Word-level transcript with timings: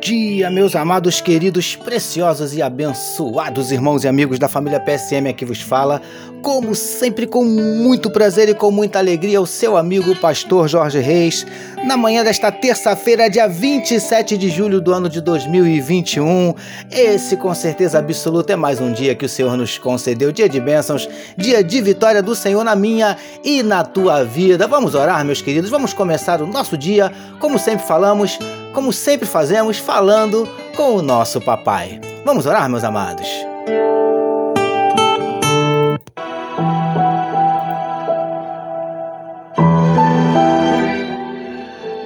dia, 0.00 0.48
meus 0.50 0.76
amados, 0.76 1.20
queridos, 1.20 1.74
preciosos 1.74 2.54
e 2.54 2.62
abençoados 2.62 3.72
irmãos 3.72 4.04
e 4.04 4.08
amigos 4.08 4.38
da 4.38 4.48
família 4.48 4.78
PSM 4.78 5.28
aqui 5.28 5.44
vos 5.44 5.60
fala. 5.60 6.00
Como 6.40 6.74
sempre, 6.74 7.26
com 7.26 7.44
muito 7.44 8.10
prazer 8.10 8.48
e 8.48 8.54
com 8.54 8.70
muita 8.70 9.00
alegria, 9.00 9.40
o 9.40 9.46
seu 9.46 9.76
amigo 9.76 10.14
pastor 10.16 10.68
Jorge 10.68 11.00
Reis, 11.00 11.44
na 11.84 11.96
manhã 11.96 12.22
desta 12.22 12.52
terça-feira, 12.52 13.28
dia 13.28 13.48
27 13.48 14.38
de 14.38 14.48
julho 14.48 14.80
do 14.80 14.92
ano 14.92 15.08
de 15.08 15.20
2021. 15.20 16.54
Esse, 16.92 17.36
com 17.36 17.52
certeza 17.54 17.98
absoluta, 17.98 18.52
é 18.52 18.56
mais 18.56 18.80
um 18.80 18.92
dia 18.92 19.16
que 19.16 19.24
o 19.24 19.28
Senhor 19.28 19.56
nos 19.56 19.78
concedeu, 19.78 20.30
dia 20.30 20.48
de 20.48 20.60
bênçãos, 20.60 21.08
dia 21.36 21.62
de 21.64 21.80
vitória 21.80 22.22
do 22.22 22.36
Senhor 22.36 22.62
na 22.62 22.76
minha 22.76 23.16
e 23.42 23.62
na 23.62 23.82
tua 23.82 24.24
vida. 24.24 24.68
Vamos 24.68 24.94
orar, 24.94 25.24
meus 25.24 25.42
queridos, 25.42 25.70
vamos 25.70 25.92
começar 25.92 26.40
o 26.40 26.46
nosso 26.46 26.78
dia, 26.78 27.12
como 27.40 27.58
sempre 27.58 27.84
falamos, 27.84 28.38
como 28.72 28.92
sempre 28.92 29.26
fazemos, 29.26 29.78
falando 29.78 30.48
com 30.76 30.94
o 30.94 31.02
nosso 31.02 31.40
papai. 31.40 32.00
Vamos 32.24 32.46
orar, 32.46 32.68
meus 32.68 32.84
amados? 32.84 33.28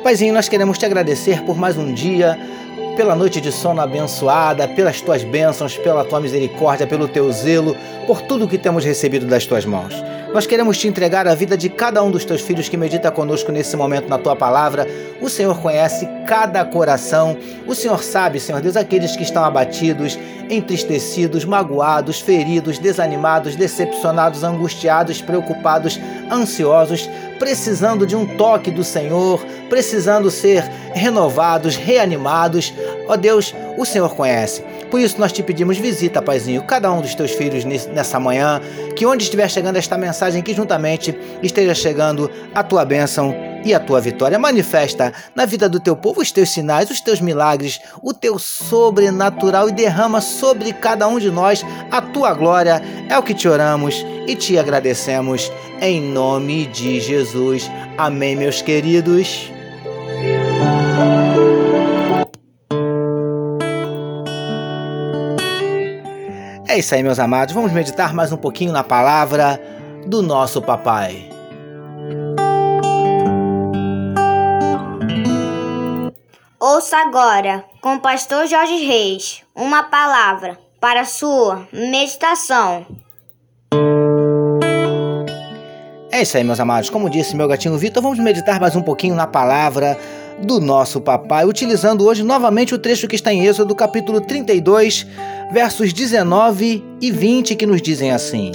Paizinho, 0.03 0.35
nós 0.35 0.49
queremos 0.49 0.79
te 0.79 0.85
agradecer 0.85 1.43
por 1.43 1.57
mais 1.57 1.77
um 1.79 1.95
dia, 1.95 2.39
pela 2.97 3.15
noite 3.15 3.41
de 3.41 3.51
sono 3.51 3.81
abençoada, 3.81 4.69
pelas 4.69 5.01
tuas 5.01 5.25
bênçãos, 5.25 5.77
pela 5.79 6.05
tua 6.05 6.21
misericórdia, 6.21 6.87
pelo 6.87 7.09
teu 7.09 7.31
zelo, 7.33 7.77
por 8.07 8.21
tudo 8.21 8.49
que 8.49 8.59
temos 8.59 8.85
recebido 8.85 9.27
das 9.27 9.47
tuas 9.47 9.65
mãos. 9.65 9.95
Nós 10.33 10.47
queremos 10.47 10.79
te 10.79 10.89
entregar 10.89 11.29
a 11.29 11.35
vida 11.35 11.59
de 11.59 11.69
cada 11.69 12.03
um 12.03 12.11
dos 12.11 12.25
teus 12.25 12.41
filhos 12.41 12.67
que 12.67 12.77
medita 12.77 13.11
conosco 13.11 13.53
nesse 13.53 13.77
momento 13.77 14.09
na 14.09 14.17
tua 14.17 14.35
palavra. 14.35 14.89
O 15.21 15.29
Senhor 15.29 15.61
conhece 15.61 16.09
cada 16.27 16.65
coração. 16.65 17.37
O 17.67 17.75
Senhor 17.75 18.03
sabe, 18.03 18.41
Senhor 18.41 18.63
Deus, 18.63 18.75
aqueles 18.75 19.15
que 19.15 19.25
estão 19.25 19.45
abatidos, 19.45 20.19
entristecidos, 20.49 21.45
magoados, 21.45 22.19
feridos, 22.19 22.79
desanimados, 22.79 23.57
decepcionados, 23.57 24.43
angustiados, 24.43 25.21
preocupados, 25.21 26.01
ansiosos, 26.31 27.11
precisando 27.39 28.07
de 28.07 28.17
um 28.17 28.25
toque 28.39 28.71
do 28.71 28.83
Senhor, 28.83 29.45
precisando 29.69 30.31
ser 30.31 30.63
renovados, 30.95 31.77
reanimados. 31.77 32.73
Ó 33.07 33.17
Deus, 33.17 33.55
o 33.77 33.85
Senhor 33.85 34.15
conhece. 34.15 34.63
Por 34.91 35.01
isso 35.01 35.19
nós 35.19 35.33
te 35.33 35.43
pedimos 35.43 35.79
visita, 35.79 36.21
Paizinho, 36.21 36.63
cada 36.65 36.91
um 36.93 37.01
dos 37.01 37.15
teus 37.15 37.33
filhos 37.33 37.65
nessa 37.65 38.21
manhã, 38.21 38.61
que 38.97 39.07
onde 39.07 39.25
estiver 39.25 39.49
chegando 39.49 39.77
esta 39.77 39.97
mensagem, 39.97 40.43
que 40.43 40.55
juntamente 40.55 41.19
esteja 41.43 41.75
chegando 41.75 42.31
a 42.55 42.63
tua 42.63 42.85
bênção 42.85 43.35
e 43.65 43.75
a 43.75 43.81
tua 43.81 44.01
vitória. 44.01 44.39
Manifesta 44.39 45.13
na 45.35 45.47
vida 45.47 45.69
do 45.69 45.81
teu 45.81 45.97
povo 45.97 46.21
os 46.21 46.33
teus 46.33 46.51
sinais, 46.51 46.91
os 46.91 47.01
teus 47.01 47.21
milagres, 47.21 47.81
o 48.03 48.13
teu 48.13 48.39
sobrenatural 48.39 49.69
e 49.69 49.73
derrama 49.73 50.21
sobre 50.21 50.73
cada 50.73 51.07
um 51.09 51.19
de 51.19 51.31
nós 51.31 51.65
a 51.91 52.01
tua 52.01 52.35
glória. 52.35 52.83
É 53.09 53.17
o 53.19 53.23
que 53.23 53.35
te 53.35 53.49
oramos 53.49 54.05
e 54.27 54.35
te 54.35 54.59
agradecemos 54.59 55.51
em 55.81 56.01
nome 56.01 56.67
de 56.67 57.01
Jesus. 57.01 57.71
Amém, 57.97 58.37
meus 58.37 58.63
queridos. 58.63 59.51
É 66.73 66.79
isso 66.79 66.95
aí, 66.95 67.03
meus 67.03 67.19
amados. 67.19 67.53
Vamos 67.53 67.71
meditar 67.71 68.15
mais 68.15 68.33
um 68.33 68.37
pouquinho 68.39 68.73
na 68.73 68.83
palavra 68.83 69.61
do 70.07 70.23
nosso 70.23 70.63
papai. 70.63 71.29
Ouça 76.59 76.97
agora, 76.97 77.63
com 77.83 77.97
o 77.97 78.01
pastor 78.01 78.47
Jorge 78.47 78.87
Reis, 78.87 79.43
uma 79.55 79.83
palavra 79.83 80.59
para 80.81 81.05
sua 81.05 81.69
meditação. 81.75 82.87
É 86.11 86.23
isso 86.23 86.39
aí, 86.39 86.43
meus 86.43 86.59
amados. 86.59 86.89
Como 86.89 87.11
disse 87.11 87.37
meu 87.37 87.49
gatinho 87.49 87.77
Vitor, 87.77 88.03
vamos 88.03 88.19
meditar 88.19 88.59
mais 88.59 88.75
um 88.75 88.81
pouquinho 88.81 89.15
na 89.15 89.27
palavra 89.27 89.99
do 90.43 90.59
nosso 90.59 91.03
papai, 91.03 91.45
utilizando 91.45 92.07
hoje 92.07 92.23
novamente 92.23 92.75
o 92.75 92.79
trecho 92.79 93.07
que 93.07 93.17
está 93.17 93.31
em 93.31 93.45
Êxodo, 93.45 93.75
capítulo 93.75 94.23
32, 94.23 95.07
versos 95.53 95.93
19 95.93 96.83
e 97.01 97.11
20, 97.11 97.55
que 97.55 97.67
nos 97.67 97.83
dizem 97.83 98.11
assim: 98.11 98.53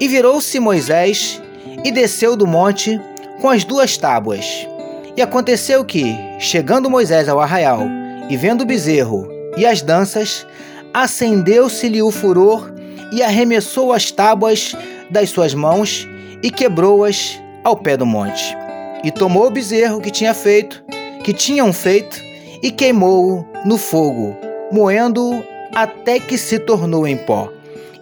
E 0.00 0.08
virou-se 0.08 0.58
Moisés 0.58 1.40
e 1.84 1.92
desceu 1.92 2.34
do 2.34 2.46
monte 2.46 2.98
com 3.40 3.50
as 3.50 3.62
duas 3.62 3.96
tábuas. 3.98 4.66
E 5.14 5.22
aconteceu 5.22 5.84
que, 5.84 6.14
chegando 6.38 6.90
Moisés 6.90 7.28
ao 7.28 7.40
arraial 7.40 7.82
e 8.28 8.36
vendo 8.36 8.62
o 8.62 8.66
bezerro 8.66 9.28
e 9.56 9.66
as 9.66 9.82
danças, 9.82 10.46
acendeu-se-lhe 10.92 12.02
o 12.02 12.10
furor 12.10 12.72
e 13.12 13.22
arremessou 13.22 13.92
as 13.92 14.10
tábuas 14.10 14.74
das 15.10 15.30
suas 15.30 15.54
mãos 15.54 16.08
e 16.42 16.50
quebrou-as 16.50 17.40
ao 17.62 17.76
pé 17.76 17.96
do 17.96 18.06
monte 18.06 18.56
e 19.04 19.10
tomou 19.10 19.46
o 19.46 19.50
bezerro 19.50 20.00
que 20.00 20.10
tinha 20.10 20.34
feito, 20.34 20.82
que 21.22 21.32
tinham 21.32 21.72
feito, 21.72 22.20
e 22.62 22.70
queimou-o 22.70 23.46
no 23.64 23.78
fogo, 23.78 24.34
moendo-o 24.72 25.55
até 25.76 26.18
que 26.18 26.38
se 26.38 26.58
tornou 26.58 27.06
em 27.06 27.18
pó. 27.18 27.52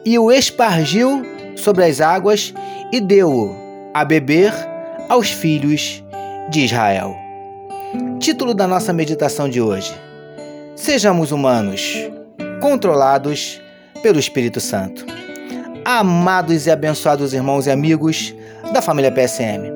E 0.05 0.17
o 0.17 0.31
espargiu 0.31 1.27
sobre 1.57 1.85
as 1.85 2.01
águas 2.01 2.55
e 2.93 3.01
deu-o 3.01 3.53
a 3.93 4.05
beber 4.05 4.53
aos 5.09 5.31
filhos 5.31 6.05
de 6.51 6.61
Israel. 6.61 7.17
Título 8.21 8.55
da 8.55 8.69
nossa 8.69 8.93
meditação 8.93 9.49
de 9.49 9.61
hoje: 9.61 9.93
Sejamos 10.77 11.33
humanos, 11.33 11.99
controlados 12.61 13.61
pelo 14.03 14.21
Espírito 14.21 14.61
Santo. 14.61 15.05
Amados 15.85 16.67
e 16.67 16.71
abençoados 16.71 17.35
irmãos 17.35 17.67
e 17.67 17.73
amigos 17.73 18.33
da 18.73 18.81
família 18.81 19.11
PSM. 19.11 19.73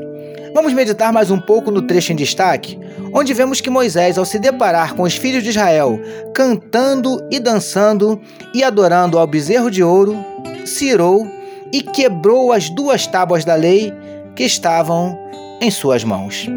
Vamos 0.54 0.72
meditar 0.72 1.12
mais 1.12 1.32
um 1.32 1.40
pouco 1.40 1.70
no 1.70 1.82
trecho 1.82 2.12
em 2.12 2.16
destaque, 2.16 2.78
onde 3.12 3.34
vemos 3.34 3.60
que 3.60 3.70
Moisés, 3.70 4.18
ao 4.18 4.24
se 4.24 4.38
deparar 4.38 4.94
com 4.94 5.02
os 5.02 5.16
filhos 5.16 5.42
de 5.42 5.50
Israel 5.50 5.98
cantando 6.34 7.26
e 7.30 7.38
dançando 7.38 8.20
e 8.54 8.62
adorando 8.62 9.18
ao 9.18 9.26
bezerro 9.26 9.70
de 9.70 9.82
ouro, 9.82 10.16
se 10.64 10.86
irou 10.86 11.26
e 11.72 11.82
quebrou 11.82 12.52
as 12.52 12.70
duas 12.70 13.06
tábuas 13.06 13.44
da 13.44 13.54
lei 13.54 13.92
que 14.34 14.44
estavam 14.44 15.18
em 15.60 15.70
suas 15.70 16.04
mãos. 16.04 16.48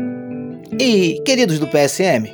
E, 0.79 1.21
queridos 1.25 1.59
do 1.59 1.67
PSM, 1.67 2.29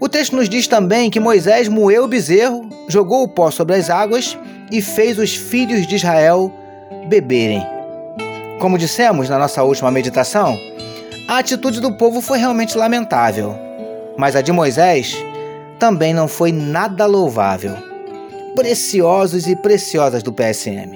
o 0.00 0.08
texto 0.08 0.34
nos 0.34 0.48
diz 0.48 0.66
também 0.66 1.08
que 1.08 1.20
Moisés 1.20 1.68
moeu 1.68 2.04
o 2.04 2.08
bezerro, 2.08 2.68
jogou 2.88 3.22
o 3.22 3.28
pó 3.28 3.50
sobre 3.50 3.76
as 3.76 3.88
águas 3.88 4.36
e 4.70 4.82
fez 4.82 5.18
os 5.18 5.34
filhos 5.34 5.86
de 5.86 5.94
Israel 5.94 6.52
beberem. 7.08 7.62
Como 8.58 8.78
dissemos 8.78 9.28
na 9.28 9.38
nossa 9.38 9.62
última 9.62 9.90
meditação, 9.90 10.58
a 11.32 11.38
atitude 11.38 11.80
do 11.80 11.90
povo 11.94 12.20
foi 12.20 12.36
realmente 12.36 12.76
lamentável, 12.76 13.58
mas 14.18 14.36
a 14.36 14.42
de 14.42 14.52
Moisés 14.52 15.16
também 15.78 16.12
não 16.12 16.28
foi 16.28 16.52
nada 16.52 17.06
louvável. 17.06 17.74
Preciosos 18.54 19.46
e 19.46 19.56
preciosas 19.56 20.22
do 20.22 20.30
PSM. 20.30 20.90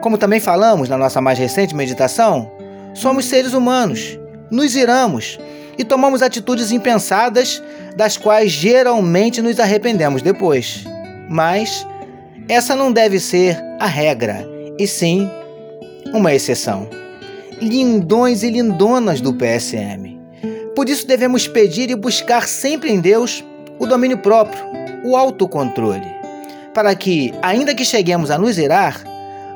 Como 0.00 0.16
também 0.16 0.40
falamos 0.40 0.88
na 0.88 0.96
nossa 0.96 1.20
mais 1.20 1.38
recente 1.38 1.74
meditação, 1.74 2.50
somos 2.94 3.26
seres 3.26 3.52
humanos, 3.52 4.18
nos 4.50 4.74
iramos 4.74 5.38
e 5.76 5.84
tomamos 5.84 6.22
atitudes 6.22 6.72
impensadas, 6.72 7.62
das 7.94 8.16
quais 8.16 8.50
geralmente 8.50 9.42
nos 9.42 9.60
arrependemos 9.60 10.22
depois. 10.22 10.86
Mas 11.28 11.86
essa 12.48 12.74
não 12.74 12.90
deve 12.90 13.20
ser 13.20 13.62
a 13.78 13.86
regra, 13.86 14.42
e 14.78 14.86
sim 14.86 15.30
uma 16.14 16.32
exceção 16.32 16.88
lindões 17.60 18.42
e 18.42 18.50
lindonas 18.50 19.20
do 19.20 19.32
PSM. 19.32 20.18
Por 20.74 20.88
isso 20.88 21.06
devemos 21.06 21.48
pedir 21.48 21.90
e 21.90 21.94
buscar 21.94 22.46
sempre 22.46 22.90
em 22.90 23.00
Deus 23.00 23.44
o 23.78 23.86
domínio 23.86 24.18
próprio, 24.18 24.62
o 25.04 25.16
autocontrole, 25.16 26.06
para 26.74 26.94
que, 26.94 27.32
ainda 27.42 27.74
que 27.74 27.84
cheguemos 27.84 28.30
a 28.30 28.38
nos 28.38 28.58
irar, 28.58 29.02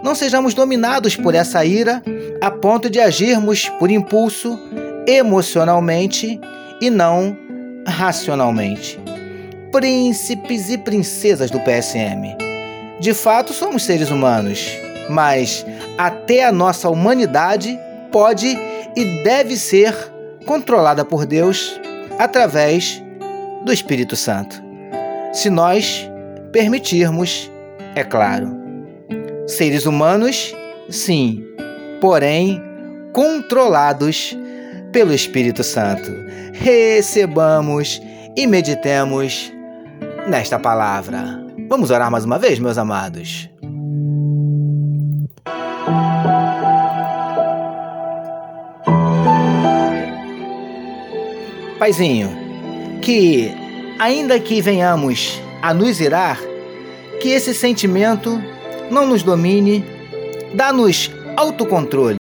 não 0.02 0.14
sejamos 0.14 0.55
dominados 0.55 1.14
por 1.14 1.35
essa 1.35 1.64
ira 1.64 2.02
a 2.41 2.50
ponto 2.50 2.88
de 2.88 2.99
agirmos 2.99 3.69
por 3.79 3.91
impulso, 3.91 4.58
emocionalmente 5.06 6.41
e 6.81 6.88
não 6.88 7.37
racionalmente. 7.87 8.99
Príncipes 9.73 10.70
e 10.70 10.79
princesas 10.79 11.50
do 11.50 11.61
PSM. 11.61 12.37
De 12.99 13.14
fato, 13.14 13.52
somos 13.52 13.85
seres 13.85 14.11
humanos, 14.11 14.67
mas 15.08 15.67
até 15.99 16.44
a 16.44 16.52
nossa 16.52 16.88
humanidade 16.88 17.79
pode 18.11 18.59
e 18.97 19.23
deve 19.23 19.57
ser 19.57 19.95
controlada 20.47 21.05
por 21.05 21.27
Deus 21.27 21.81
através 22.19 23.03
do 23.65 23.73
Espírito 23.73 24.17
Santo. 24.17 24.62
Se 25.33 25.49
nós 25.49 26.09
permitirmos, 26.53 27.51
é 27.95 28.03
claro. 28.03 28.59
Seres 29.47 29.87
humanos, 29.87 30.55
sim, 30.89 31.45
porém 32.01 32.62
controlados 33.12 34.37
pelo 34.93 35.12
Espírito 35.12 35.62
Santo. 35.62 36.11
Recebamos 36.53 38.01
e 38.37 38.47
meditemos 38.47 39.53
nesta 40.29 40.59
palavra. 40.59 41.41
Vamos 41.69 41.91
orar 41.91 42.11
mais 42.11 42.25
uma 42.25 42.39
vez, 42.39 42.59
meus 42.59 42.79
amados. 42.79 43.49
Paizinho, 51.81 52.29
que 53.00 53.49
ainda 53.99 54.38
que 54.38 54.61
venhamos 54.61 55.41
a 55.62 55.73
nos 55.73 55.99
irar, 55.99 56.38
que 57.23 57.31
esse 57.31 57.55
sentimento 57.55 58.38
não 58.91 59.06
nos 59.06 59.23
domine, 59.23 59.82
dá-nos 60.55 61.11
autocontrole. 61.38 62.17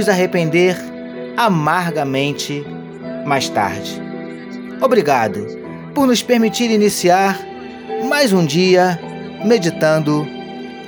Nos 0.00 0.08
arrepender 0.08 0.74
amargamente 1.36 2.64
mais 3.26 3.50
tarde. 3.50 4.00
Obrigado 4.80 5.46
por 5.94 6.06
nos 6.06 6.22
permitir 6.22 6.70
iniciar 6.70 7.38
mais 8.08 8.32
um 8.32 8.46
dia 8.46 8.98
meditando 9.44 10.35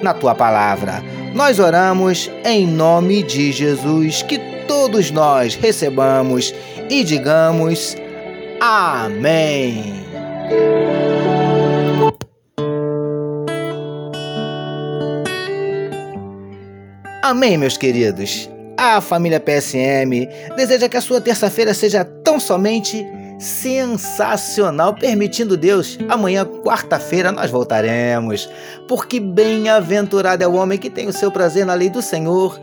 na 0.02 0.14
tua 0.14 0.34
palavra. 0.34 1.02
Nós 1.34 1.58
oramos 1.58 2.30
em 2.44 2.66
nome 2.66 3.22
de 3.22 3.52
Jesus, 3.52 4.22
que 4.22 4.38
todos 4.66 5.10
nós 5.10 5.54
recebamos 5.54 6.54
e 6.90 7.04
digamos 7.04 7.96
Amém. 8.60 10.04
Amém, 17.22 17.58
meus 17.58 17.76
queridos. 17.76 18.48
A 18.76 19.00
família 19.00 19.38
PSM 19.38 20.28
deseja 20.56 20.88
que 20.88 20.96
a 20.96 21.00
sua 21.00 21.20
terça-feira 21.20 21.74
seja 21.74 22.04
tão 22.04 22.40
somente 22.40 23.04
sensacional, 23.38 24.94
permitindo 24.94 25.56
Deus. 25.56 25.98
Amanhã, 26.08 26.44
quarta-feira, 26.44 27.30
nós 27.30 27.50
voltaremos. 27.50 28.48
Porque 28.86 29.20
bem-aventurado 29.20 30.42
é 30.42 30.48
o 30.48 30.54
homem 30.54 30.78
que 30.78 30.90
tem 30.90 31.06
o 31.06 31.12
seu 31.12 31.30
prazer 31.30 31.64
na 31.64 31.74
lei 31.74 31.88
do 31.88 32.02
Senhor 32.02 32.58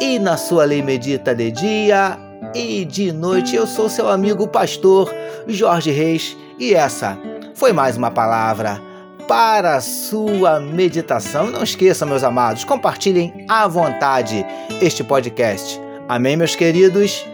e 0.00 0.18
na 0.18 0.36
sua 0.36 0.64
lei 0.64 0.82
medita 0.82 1.34
de 1.34 1.50
dia 1.50 2.18
e 2.54 2.84
de 2.84 3.12
noite. 3.12 3.56
Eu 3.56 3.66
sou 3.66 3.88
seu 3.88 4.08
amigo 4.08 4.46
pastor 4.46 5.12
Jorge 5.48 5.90
Reis 5.90 6.36
e 6.58 6.74
essa 6.74 7.18
foi 7.54 7.72
mais 7.72 7.96
uma 7.96 8.10
palavra 8.10 8.80
para 9.26 9.76
a 9.76 9.80
sua 9.80 10.58
meditação. 10.58 11.50
Não 11.50 11.62
esqueça, 11.62 12.06
meus 12.06 12.24
amados, 12.24 12.64
compartilhem 12.64 13.46
à 13.48 13.66
vontade 13.68 14.44
este 14.80 15.04
podcast. 15.04 15.80
Amém, 16.08 16.36
meus 16.36 16.56
queridos? 16.56 17.24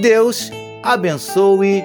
Deus 0.00 0.50
abençoe 0.82 1.84